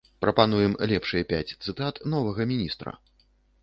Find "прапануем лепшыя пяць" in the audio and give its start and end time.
0.25-1.55